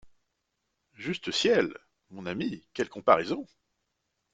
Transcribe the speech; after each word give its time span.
Juste 0.93 1.29
ciel! 1.31 1.77
mon 2.09 2.25
ami, 2.25 2.65
quelle 2.73 2.89
comparaison! 2.89 3.45